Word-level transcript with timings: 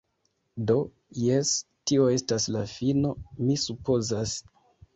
Do, 0.71 0.77
jes, 1.23 1.51
tio 1.91 2.09
estas 2.15 2.49
la 2.57 2.65
fino, 2.73 3.15
mi 3.45 3.61
supozas. 3.69 4.37